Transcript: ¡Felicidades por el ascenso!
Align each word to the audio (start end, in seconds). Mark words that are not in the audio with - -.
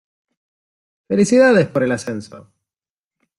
¡Felicidades 1.09 1.67
por 1.67 1.83
el 1.83 1.91
ascenso! 1.91 2.51